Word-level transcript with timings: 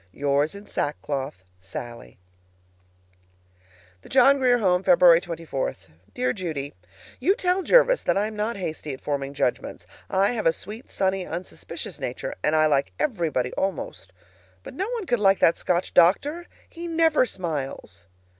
Yours 0.11 0.55
in 0.55 0.65
sackcloth, 0.65 1.43
SALLIE. 1.59 2.17
THE 4.01 4.09
JOHN 4.09 4.39
GRIER 4.39 4.57
HOME, 4.57 4.81
February 4.81 5.21
24. 5.21 5.75
Dear 6.15 6.33
Judy: 6.33 6.73
You 7.19 7.35
tell 7.35 7.61
Jervis 7.61 8.01
that 8.01 8.17
I 8.17 8.25
am 8.25 8.35
not 8.35 8.55
hasty 8.55 8.93
at 8.95 9.01
forming 9.01 9.35
judgments. 9.35 9.85
I 10.09 10.31
have 10.31 10.47
a 10.47 10.53
sweet, 10.53 10.89
sunny, 10.89 11.23
unsuspicious 11.27 11.99
nature, 11.99 12.33
and 12.43 12.55
I 12.55 12.65
like 12.65 12.93
everybody, 12.97 13.53
almost. 13.53 14.11
But 14.63 14.73
no 14.73 14.89
one 14.89 15.05
could 15.05 15.19
like 15.19 15.37
that 15.37 15.59
Scotch 15.59 15.93
doctor. 15.93 16.47
He 16.67 16.87
NEVER 16.87 17.27
smiles. 17.27 18.07